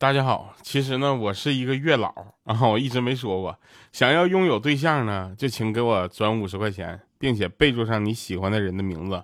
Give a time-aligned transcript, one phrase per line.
[0.00, 2.14] 大家好，其实呢，我是一个月老
[2.44, 3.58] 啊，我一直没说过。
[3.90, 9.20] 想要拥有对象呢，就请给我转五十块钱，并且备注上你喜欢的人的名字，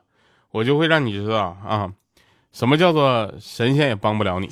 [0.51, 1.89] 我就会让你知道啊，
[2.53, 4.49] 什么叫做神仙也帮不了你。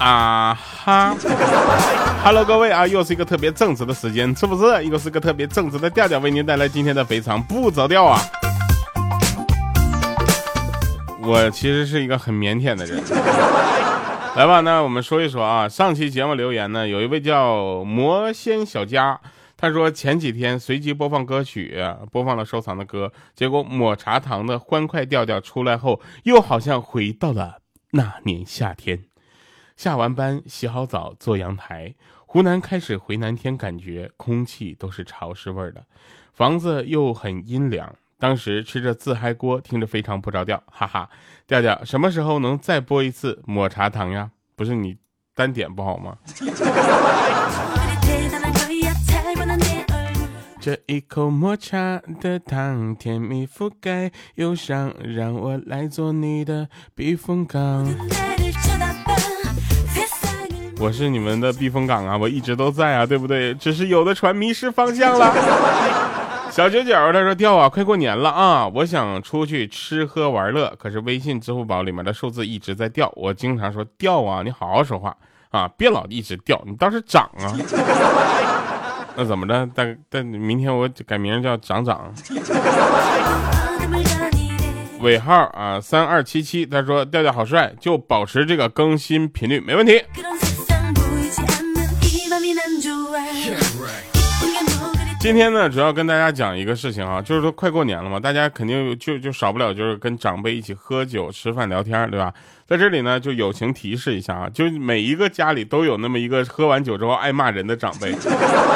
[0.00, 1.16] 啊哈
[2.24, 4.84] ，Hello，各位啊，又是一个特别正直的时间，是不是？
[4.84, 8.20] 又是个特别正直的调调，为您带来今天的非常不着调啊。
[11.20, 13.02] 我其实是一个很腼腆的人。
[14.36, 19.20] 来吧，那我们说一说啊，上期节目留言呢，有一位叫魔仙小佳，
[19.56, 21.76] 他说前几天随机播放歌曲，
[22.12, 27.58] 播放了收藏的歌，结果抹茶糖的欢快调调出来后，又好像回到了
[27.90, 29.11] 那年夏天。
[29.82, 31.92] 下完班，洗好澡，坐阳台。
[32.24, 35.84] 湖南开始回南天，感觉空气都是潮湿味的，
[36.32, 37.92] 房子又很阴凉。
[38.16, 41.10] 当时吃着自嗨锅，听着非常不着调，哈哈。
[41.48, 44.30] 调调，什么时候能再播一次抹茶糖呀？
[44.54, 44.98] 不是你
[45.34, 46.16] 单点不好吗？
[50.60, 57.92] 这一口抹茶的糖，甜蜜覆盖忧伤，让我来做你的避风港。
[60.82, 63.54] 我是你们的避风港啊，我一直都在啊，对不对？
[63.54, 65.32] 只是有的船迷失方向了。
[66.50, 73.10] 小九九他说掉啊，快过年了啊，我想出去吃喝玩乐，可是微信、支付宝里面的数字一直在掉。
[73.14, 75.16] 我经常说掉啊，你好好说话
[75.50, 77.54] 啊，别老一直掉，你倒是涨啊。
[79.14, 79.70] 那怎么着？
[79.72, 82.12] 但但明天我改名叫涨涨。
[85.00, 90.02] 尾号啊，三二七七，他说调调好帅，就保持这个更新频率没问题。
[95.22, 102.34] 今天呢，主要跟大家讲一个事情啊，就是说快过年了嘛，大家肯定就就少不了就是跟长辈一起喝酒、吃饭、聊天，对吧？
[102.66, 108.12] 在这里呢，就友情提示一下啊，就每一个家里都有那么一个喝完酒之后爱骂人的长辈，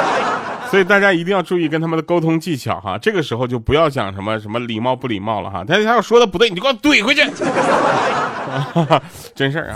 [0.71, 2.97] 所以大家一定要注意跟他们的沟通技巧哈。
[2.97, 7.23] 这个时候就不要讲什么什么礼貌不礼貌了哈，他他要说的不对，你就给我怼回去，
[9.35, 9.75] 真事儿啊。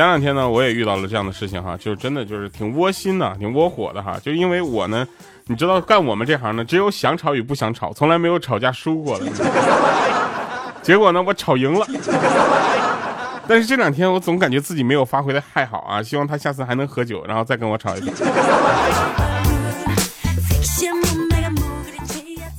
[0.00, 4.18] 前两天呢，我也遇到了这样的事情哈，就是真的就是挺窝心的，挺窝火的哈。
[4.22, 5.06] 就因为我呢，
[5.44, 9.26] 你知道干我们这行呢，只有想吵与不想吵，从来没有吵架输过的。
[10.80, 11.86] 结果呢，我吵赢了。
[13.46, 18.10] 但是这两天我总感觉自己没有发挥的太好啊，希望他下次还能喝酒，然后再跟我吵一架。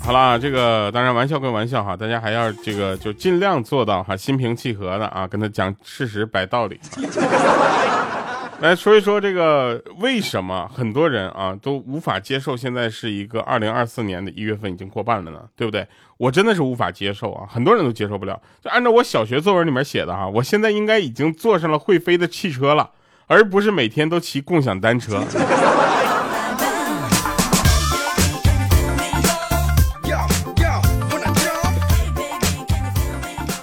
[0.03, 6.79] 好了，这个当然玩笑归玩笑哈，大家还要这个就尽量做到哈心平气和的啊，跟他讲事实摆道理。
[8.59, 15.39] 来说一说这个为什么很多人啊都无法接受现在是一个二零二四年的一月份已经过半了呢？
[15.55, 15.87] 对不对？
[16.17, 18.39] 我真的是无法接受啊，很多人都接受不了。
[18.61, 22.89] 就按照我小学作文里面写的哈，我现在应该已经坐上了会飞的汽车了，
[23.27, 25.23] 而不是每天都骑共享单车。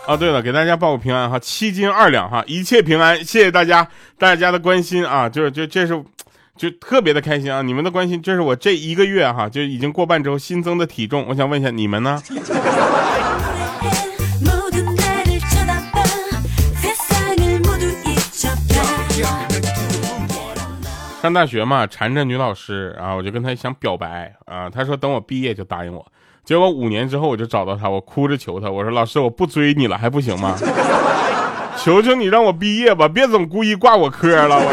[0.08, 3.86] 啊，对了，给大家报个平安哈，七斤二两哈，一切平安，谢谢大家
[4.16, 6.02] 大家的关心啊，就是就这是
[6.56, 12.22] 就特别的开心啊，你们的关心，这是我这一个月哈就已经过半之后新增的体重，我想问一下你们呢？
[21.20, 26.06] 上大学嘛，缠着女老师啊，我就跟她想表白啊，她说等我毕业就答应我。
[26.48, 30.56] 结果五年之后我就找到他，我哭着求他，我说老师我不追你了还不行吗？
[31.76, 34.58] 求求你让我毕业吧，别总故意挂我科了。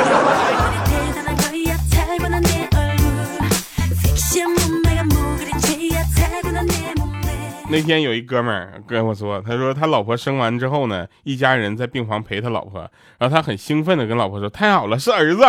[7.68, 15.42] 那天有一哥们儿跟我说，他说他老婆生完之后呢，一家人在病房陪他老婆，然后他很兴奋的跟老婆说太好了是儿子，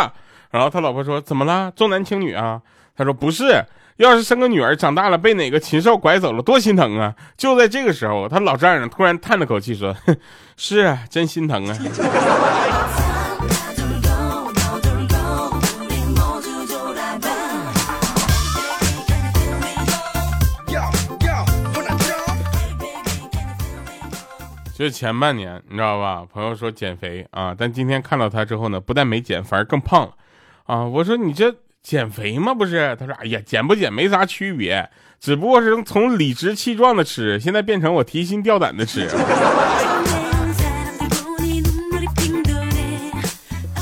[0.50, 2.60] 然后他老婆说怎么了重男轻女啊？
[2.96, 3.64] 他说不是。
[3.98, 7.14] 要是生个女儿，长大了被哪个禽兽拐走了，多心疼啊！
[7.34, 9.96] 就在这个时候，他老丈人突然叹了口气说
[10.58, 11.74] ：“是啊，真心疼啊。”
[24.74, 26.22] 就是前半年，你知道吧？
[26.30, 30.12] 朋友说减肥啊，但今天看到他之后呢，不但没减，反而更胖了
[30.66, 30.84] 啊！
[30.84, 31.54] 我说你这。
[31.86, 32.52] 减肥吗？
[32.52, 34.90] 不是，他说：“哎呀，减不减没啥区别，
[35.20, 39.06] 只不过是从理直气壮的吃，现在变成我提心吊胆的吃。”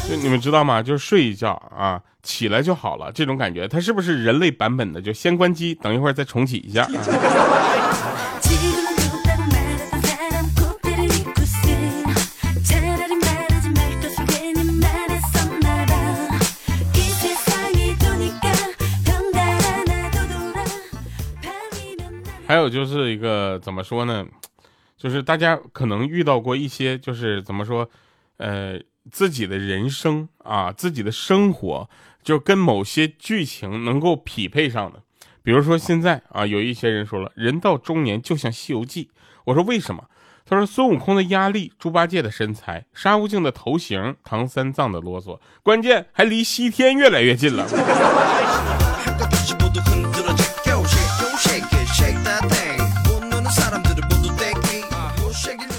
[0.07, 0.83] 就你们知道吗？
[0.83, 5.01] 就是睡一觉啊，起来就好了，这种感觉，它是不是人类版本的？
[5.01, 6.87] 就先关机，等一会儿再重启一下。
[22.65, 24.27] 有就是一个怎么说呢？
[24.97, 27.89] 就是大家可能遇到过一些，就是怎么说，
[28.39, 28.81] 呃，
[29.11, 31.89] 自己的人生啊，自己的生活，
[32.23, 35.03] 就跟某些剧情能够匹配上的。
[35.43, 39.05] 比如说现在啊，有一些人说了，人到中年就像《西游记》。
[39.45, 40.05] 我说为什么？
[40.47, 47.67] 他说孙悟空的压力，猪八戒的身材，沙悟净的头型，唐三藏的啰嗦，关键还离西天越来越近了。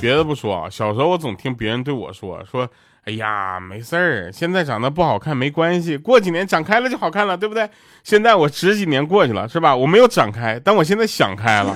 [0.06, 2.69] 别的不说啊，小时候我总听别人对我说说，
[3.06, 7.68] 哎呀，没事儿，现在长得不好看没关系，过几年长开了就好看了，对不对？
[8.04, 9.75] 现在我十几年过去了，是吧？
[9.75, 11.75] 我没有长开，但我现在想开了，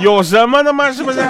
[0.00, 0.90] 有什么的吗？
[0.90, 1.20] 是不是？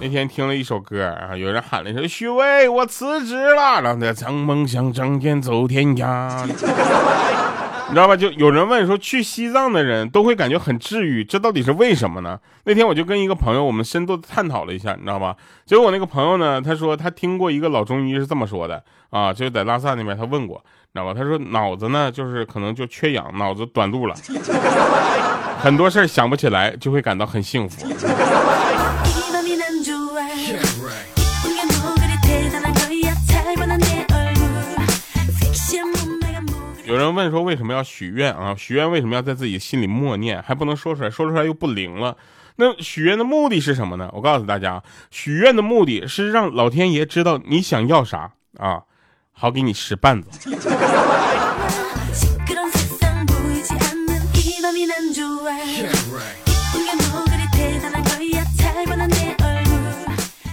[0.00, 6.46] 那天听了一首歌啊，有人喊了一声许巍，我辞职了，让他将梦想仗剑走天涯。
[7.88, 8.14] 你知道吧？
[8.14, 12.38] 就有人问说，去西藏的人都会感觉很治愈，这到底是为什么呢？
[12.64, 15.34] 那天我就跟一个朋友，我们深度探讨了一下，你知道吧？
[15.64, 20.62] 结果我那个朋友呢，他说他听过一个老中医是这么说的啊，就是在拉萨那边，他问过，
[20.92, 21.14] 你知道吧？
[21.18, 24.14] 他说脑子呢，就是可能就缺氧，脑子短路了，
[25.58, 27.86] 很多事儿想不起来，就会感到很幸福。
[36.88, 38.54] 有人问说为什么要许愿啊？
[38.56, 42.16] 许愿为什么要在自己心里默念，还不能说出来，说出来又不灵了？
[42.56, 44.08] 那许愿的目的是什么呢？
[44.14, 48.84] 我告诉大家，许愿的目的是让老天爷知道你想要啥啊，
[49.32, 50.50] 好给你使绊子。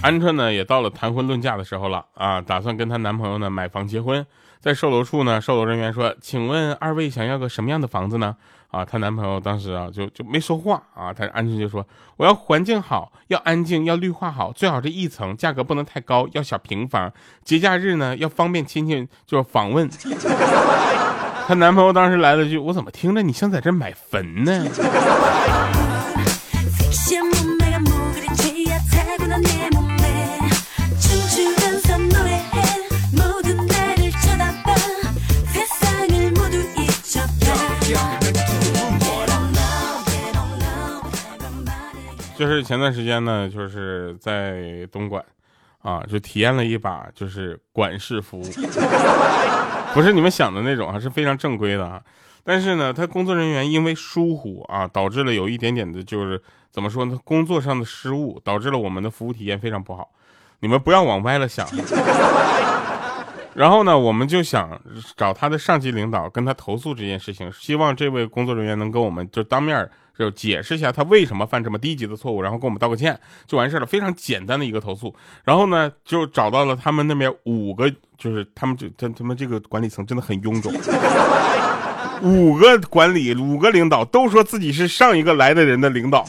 [0.02, 4.26] 鹌鹑呢也到了谈婚论嫁的时候了啊，打算跟她男朋友呢买房结婚。
[4.66, 8.34] 在售楼处呢，售楼人员说：“请问二位想要个什么样的房子呢？”
[8.72, 11.86] 啊，她男朋友当时啊就就没说话啊，她安静就说
[12.18, 17.12] ：“我要环境好，要安静，要绿化好，最好是一层，价格不能太高，要小平房，
[17.44, 19.88] 节假日呢要方便亲戚就是访问。
[21.46, 24.64] ”她男朋友当时来了句：“我怎么听着你像在这买坟呢？”
[42.46, 45.24] 就是前段时间呢，就是在东莞，
[45.82, 48.44] 啊，就体验了一把就是管式服务，
[49.92, 52.00] 不是你们想的那种啊，是非常正规的啊。
[52.44, 56.40] 但是呢，他工作人员因为疏忽啊，导致了有一点点的，就是
[56.70, 60.08] 怎么说呢，工作上的失误，导致了我们的服务体验非常不好。
[60.60, 61.66] 你们不要往歪了想。
[63.54, 64.80] 然后呢，我们就想
[65.16, 75.14] 找他的上级领导跟他投诉这件事情，希望这位工作人员能跟我们就当面就解释一下他为什么犯这么低级的错误，然后跟我们道个歉就完事了，非常简单的一个投诉。
[75.44, 80.72] 然后呢，就找到了他们那边五个，就是他们这他他们这个管理层真的很臃肿，
[82.22, 86.26] 五个管理五个领导都说自己是上一个来的人的领导。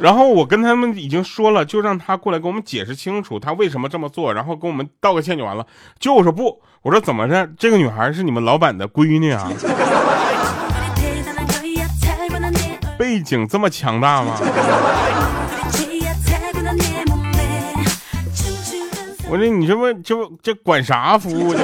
[0.00, 5.66] 然后我跟他们已经说了，就让他过来给我们解释清楚他为什么这么做，然后跟我们道个歉就完了。
[5.98, 7.48] 就我说不，我说怎么着？
[7.56, 9.50] 这个女孩是你们老板的闺女啊？
[12.96, 14.36] 背景这么强大吗？
[19.28, 21.54] 我说你这不这不这管啥服务？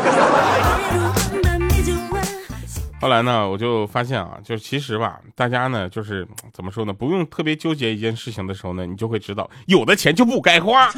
[3.00, 10.92] 后来呢，我就发现啊，就其实吧，大家呢，就是怎么说呢，不用特别纠结一件事情的时候呢，你就会知道，有的钱就不该花。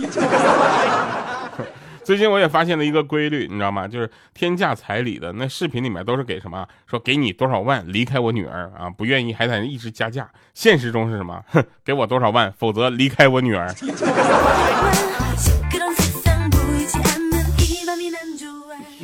[2.04, 3.86] 最近我也发现了一个规律，你知道吗？
[3.86, 6.66] 就是天价彩礼的那视频里面都是给什么？
[6.86, 10.28] 说给你多少万离开我女儿啊，不愿意还在一直加价。
[10.52, 11.42] 现实中是什么？
[11.48, 13.72] 哼，给我多少万，否则离开我女儿。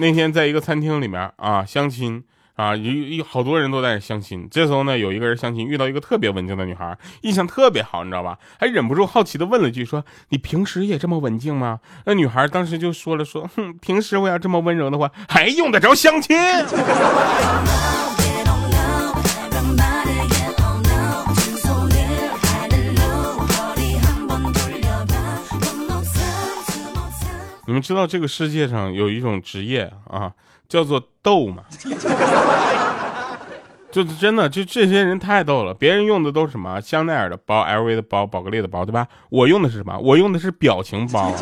[0.00, 2.22] 那天在一个餐厅里面啊，相亲。
[2.58, 4.48] 啊，有有好多人都在相亲。
[4.50, 8.36] 这时候呢，有一个人相亲遇到一个特别文静的女孩，印象特别好，你知道吧？
[8.58, 16.36] 还忍不住好奇的问了句：“说你平时也这么文静吗？”那女孩当时就说了：“说哼，平时我要这么温柔的话，还用得着相亲？”
[27.66, 30.32] 你们知道这个世界上有一种职业啊，
[30.68, 31.62] 叫做逗嘛？
[33.90, 35.72] 就是真的，就这些人太逗了。
[35.72, 39.08] 别人用的都是什么香奈儿的包、LV 的包、宝格丽的包，对吧？
[39.30, 39.98] 我用的是什么？
[39.98, 41.32] 我用的是表情包。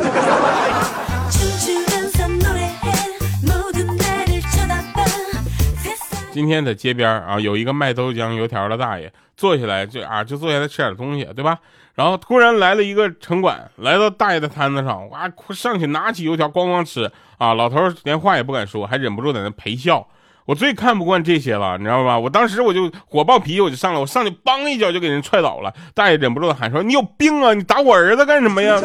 [6.30, 11.59] 今天在街边啊，有一个卖豆浆油条的大爷坐下来就啊，就坐下来吃点东西，对吧？
[11.96, 17.54] 然后突然来了一个城管，来到大爷的摊子上，哇，上去拿起油条咣咣吃啊！
[17.54, 20.06] 老头连话也不敢说，还忍不住在那陪笑。
[20.44, 22.18] 我最看不惯这些了，你知道吧？
[22.18, 25.72] 我当时我就火爆脾气，我就上来，我上去梆一脚就给人踹倒了。
[25.94, 27.54] 大爷忍不住的喊说：“你有病啊！
[27.54, 28.78] 你打我儿子干什么呀？”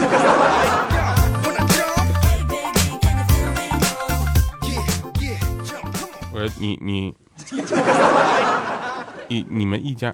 [6.33, 7.13] 我说你你。
[9.27, 10.13] 你你们一家，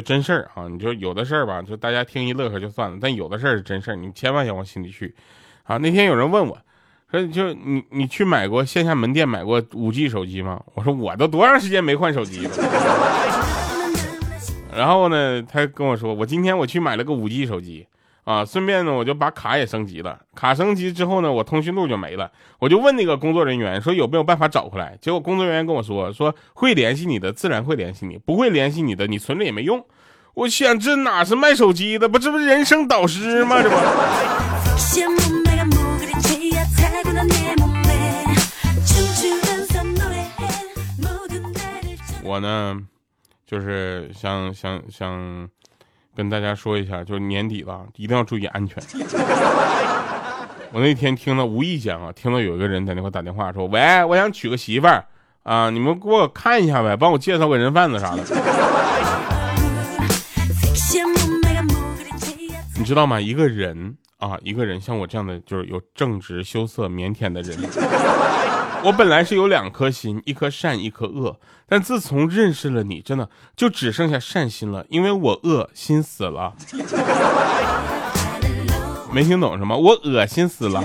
[0.00, 0.68] 真事儿啊！
[0.68, 5.14] 你就有的事儿吧，就大家听一乐呵就算了，但有的事儿是真事儿，你千万要往心里去。
[5.64, 6.58] 啊，那天有人问我，
[7.10, 10.62] 说就你你去买过线下门店买过五 G 手机吗？
[10.74, 12.50] 我说我都多长时间没换手机了。
[14.76, 17.86] 然后呢，他跟我说，我今天我去买了个五 G 手机。
[18.28, 20.20] 啊，顺便呢，我就把卡也升级了。
[20.34, 22.30] 卡升级之后呢，我通讯录就没了。
[22.58, 24.94] 我就问那个工作人员说有没有办法找回来。
[25.00, 29.82] 结果工作人员跟我说说会联系你的，自然会联系你；不会联系你的，你存着也没用。
[30.34, 32.06] 我想这哪是卖手机的？
[32.06, 33.62] 不，这不是人生导师吗？
[33.62, 33.76] 这不。
[42.22, 42.78] 我呢，
[43.46, 45.48] 就是想想想。
[46.18, 48.82] 跟大家说一下，就是年底了，一定要注意安全。
[50.72, 55.04] 我那天听到无意间啊，听到有一个人在那块打电话说：“喂，我想娶个媳妇儿
[55.44, 58.24] 啊，你们给我看一下呗，帮我介绍个人贩子啥的。
[62.76, 63.20] ”你知道吗？
[63.20, 67.56] 一个人啊，一个人像我这样的，就是有正直、羞涩、腼腆的人。
[68.84, 71.38] 我本来是有两颗心，一颗善，一颗恶。
[71.66, 76.54] 但自从认识了你，真的就只剩下善心了，因为我恶心死了。
[79.12, 79.76] 没听懂什么？
[79.76, 80.82] 我恶心死了。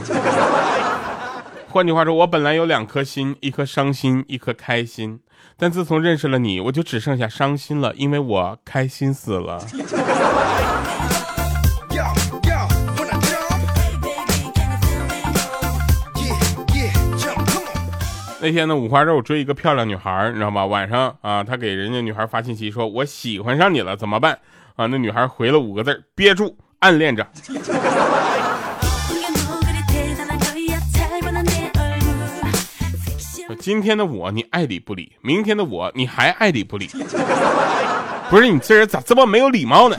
[1.70, 5.20] 换句话说，我本来有两颗心，一颗伤心，一颗开心。
[5.56, 9.64] 但自从认识了你，我就只剩下伤心了，因为我开心死了。
[18.46, 20.66] 那天呢，五花肉追一个漂亮女孩，你知道吗？
[20.66, 24.38] 晚上啊，他给人家女孩发信息说：“我喜欢上你了，怎么办？”
[24.76, 27.26] 啊，那女孩回了五个字：“憋住，暗恋着。”
[33.62, 36.90] 今天的我你爱理不理，明天的我你还爱理不理，
[38.30, 39.96] 不是你这人咋这么没有礼貌呢？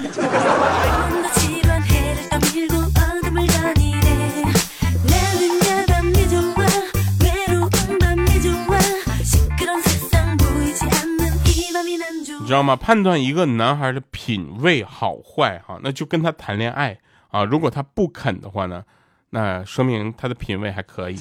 [12.54, 12.76] 知道吗？
[12.76, 16.96] 判断一个男孩的品味好坏，哈，那就跟他谈恋爱
[17.30, 17.42] 啊。
[17.42, 18.84] 如果他不肯的话呢，
[19.30, 21.14] 那说明他的品味还可以。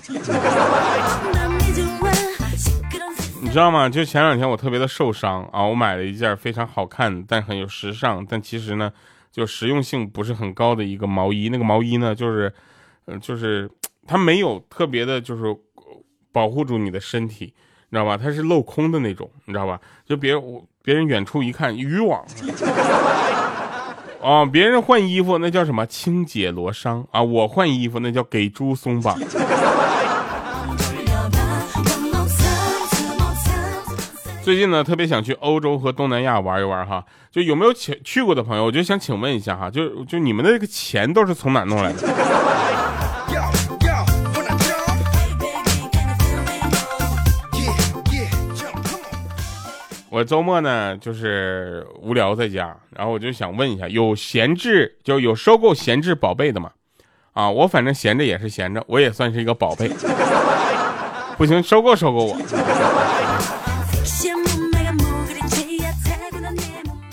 [3.42, 3.90] 你知道吗？
[3.90, 8.94] 就前两天我特别的受伤啊，我买了一件非常好看但很有时尚，但其实呢，
[9.32, 11.50] 就实用性不是很高的一个毛衣。
[11.50, 12.54] 那个毛衣呢，就是，
[13.08, 13.68] 嗯，就是
[14.06, 15.44] 它没有特别的，就是
[16.32, 17.56] 保护住你的身体，
[17.94, 18.18] 你知道吧？
[18.18, 19.80] 它是镂空的那种，你知道吧？
[20.04, 20.66] 就别我。
[20.86, 22.22] 别人远处一看渔网，
[24.22, 24.44] 啊！
[24.44, 27.24] 别人换衣服那叫什么清洁罗裳啊！
[27.24, 29.18] 我换衣服那叫给猪松绑。
[34.44, 42.00] 最近呢，特别想去欧洲和东南亚玩一玩哈，就有没有去去过的朋友，我就想请问一下哈，就就你们的这个钱都是从哪弄来的？
[50.14, 56.70] 我周末呢，就是无聊在家，然后我就想问一下，有闲置就有收购闲置宝贝的吗？
[57.32, 59.90] 啊，我反正闲着也是闲着，我也算是一个宝贝。
[61.36, 62.38] 不行，收购收购我。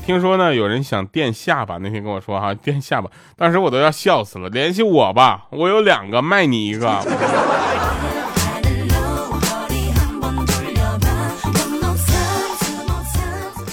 [0.04, 4.46] 听说呢，有人想垫下巴，那天跟我说哈，垫下巴，当时我都要笑死了。
[4.50, 7.02] 联系我吧，我有两个，卖你一个。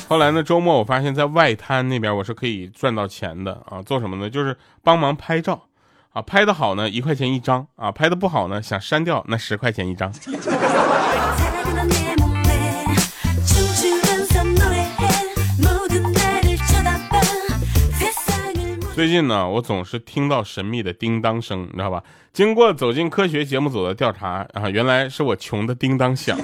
[0.07, 0.41] 后来呢？
[0.41, 3.81] 周末我发现，在外滩那边我是可以赚到钱的啊！
[3.81, 4.29] 做什么呢？
[4.29, 5.63] 就是帮忙拍照，
[6.13, 10.09] 啊，拍的好呢，一块钱一张啊；拍的不好呢，想删掉，那十块钱一张。
[18.95, 22.01] 最近呢，我总是听到神秘的叮当声，你知道吧？
[22.31, 26.39] 经过走进科学节目组的调查啊，原来是我穷的叮当响。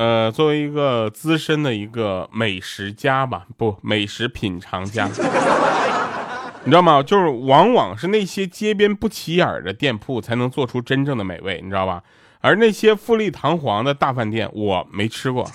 [0.00, 5.04] 呃，作为一个资深的一个美食家吧，不，美食品尝家，
[6.64, 7.02] 你知道吗？
[7.02, 12.02] 就是往往是那些街边不起眼的店铺才能做出真正的美味，你知道吧？
[12.40, 15.46] 而那些富丽堂皇的大饭店，我没吃过。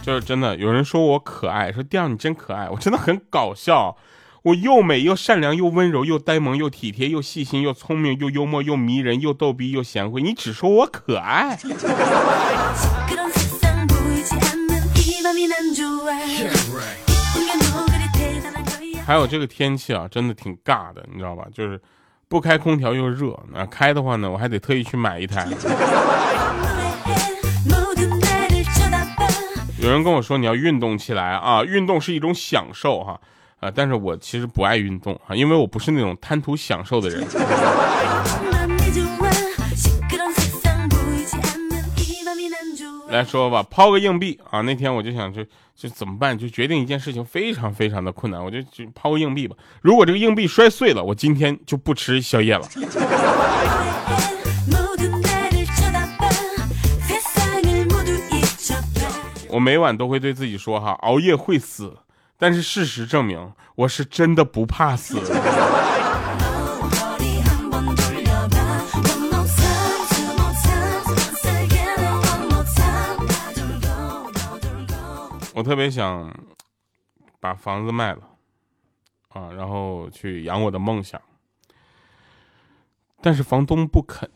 [0.00, 3.96] 就是真的，有人说我可爱，说第二你真可爱，我真的很搞笑。
[4.44, 11.58] 我又美又善良又温柔又呆萌又体贴又细心又聪明又幽默又迷人又逗逼又贤惠，你只说我可爱。
[19.06, 21.46] 还有这个天气啊，真的挺尬的，你知道吧？
[21.50, 21.80] 就是
[22.28, 25.48] 不开空调又热，那开的话呢，我还得特意去买一台。
[29.80, 33.20] 有人跟我说你要运动起来啊，运动是一种享受哈，啊，
[33.70, 37.24] 但是我其实不爱运动啊，因为我不是那种贪图享受的人。
[43.10, 45.44] 来说吧，抛个硬币啊，那天我就想就
[45.76, 49.54] 就怎么办，就决定一件事情非常非常的困难，我就就抛个硬币吧。
[49.82, 52.66] 如果这个硬币摔碎了，我今天就不吃宵夜了。
[59.48, 61.96] 我每晚都会对自己说哈，熬夜会死，
[62.46, 65.18] 但是事实证明我是真的不怕死。
[75.54, 76.30] 我特别想
[77.40, 78.18] 把房子卖了
[79.30, 81.18] 啊，然后去养我的梦想，
[83.22, 84.30] 但是房东不肯。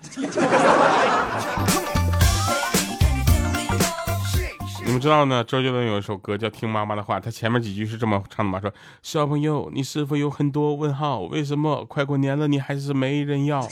[4.98, 5.44] 们知道呢？
[5.44, 8.60] 周杰伦有一首歌叫《听妈妈的话》，他前面几句是这么唱的嘛？
[8.60, 8.68] 说
[9.00, 11.20] 小朋友，你是否有很多问号？
[11.20, 13.64] 为什么快过年了，你还是没人要？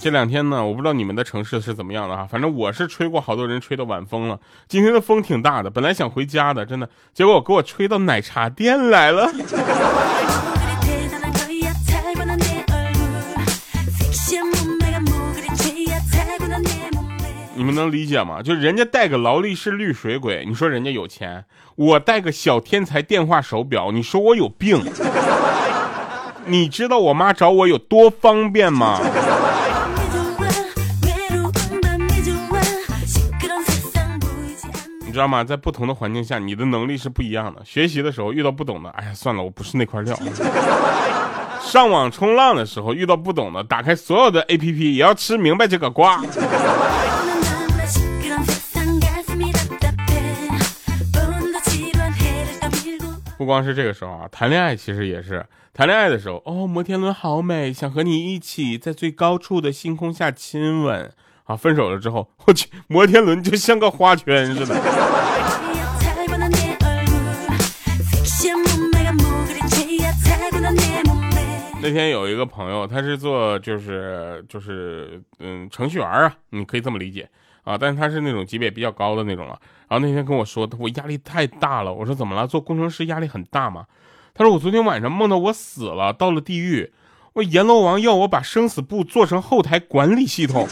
[0.00, 4.40] 这两天呢，我不知道你们的城市是怎么样的哈，反正我是吹过好多人吹的晚风了。
[4.66, 9.30] 今天的风挺大的，本来想回家的，真的，结果给我吹到奶茶店来了。
[17.62, 18.42] 你们能理解吗？
[18.42, 21.44] 就人家带个劳力士绿水鬼，你说人家有钱；
[21.76, 24.84] 我带个小天才电话手表，你说我有病。
[26.44, 28.98] 你知道我妈找我有多方便吗？
[35.06, 35.44] 你知道吗？
[35.44, 37.62] 在不同的环境下，你的能力是不一样的。
[37.64, 40.18] 学习的时候遇到不懂的，哎呀，算了，我不是那块料。
[41.60, 46.20] 上网冲浪的时候遇到不懂的，打开所有的 APP 也要吃明白这个瓜。
[53.42, 56.64] 不光是这个时候啊，谈恋爱其实也是谈恋爱的时候哦。
[56.64, 61.12] 摩天轮好美，想和你一起在最高处的星空下亲吻。
[61.42, 64.76] 啊，分手了之后，我去，摩天轮就像个花圈似的。
[71.82, 77.28] 那天有一个朋友，他是做就是就是嗯程序员啊，你可以这么理解
[77.64, 79.58] 啊，但是他是那种级别比较高的那种了。
[79.88, 81.92] 然后那天跟我说，我压力太大了。
[81.92, 82.46] 我说怎么了？
[82.46, 83.84] 做工程师压力很大吗？
[84.34, 86.92] 他说我昨天晚上梦到我死了，到了地狱，
[87.34, 90.66] 我阎罗王要我把生死簿做成后台管理系统。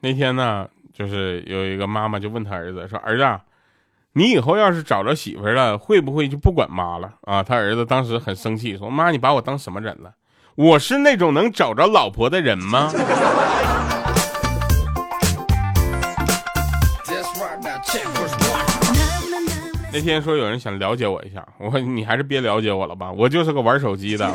[0.00, 3.40] 那天呢，就是有一个妈妈就问他儿子说：“儿子。”
[4.14, 7.42] 你以后要是找着媳妇了，会不会就不管妈了啊？
[7.42, 10.10] 他儿子当时很生气，说：“妈，你把我当什么人了？
[10.54, 12.90] 我是那种能找着老婆的人吗？”
[19.92, 24.26] 那天说有人想了解我一下，我说你还是别了解我了吧，我就是个玩手机的。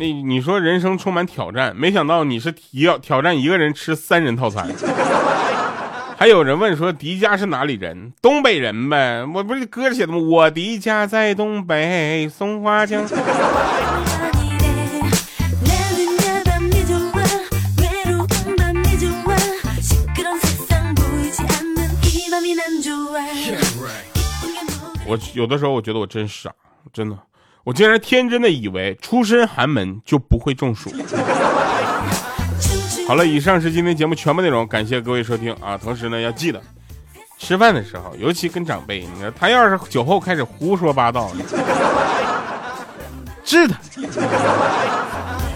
[0.00, 4.66] 那你说人生充满挑战，没想到你是要挑战一个人吃三人套餐。
[6.16, 8.10] 还有人问说迪迦是哪里人？
[8.22, 10.18] 东北人呗，我不是歌写的吗？
[10.18, 13.06] 我迪迦在东北松花江。
[25.06, 26.50] 我有的时候我觉得我真傻，
[26.90, 27.18] 真的。
[27.64, 30.90] 我竟然天真的以为出身寒门就不会中暑。
[33.06, 35.76] 好了，以上是今天节目全部内容，感谢各位收听啊！
[35.76, 36.62] 同时呢，要记得
[37.38, 41.30] 吃饭的时候，尤其跟长辈，你说他要是酒后开始胡说八道，
[43.44, 43.76] 治他。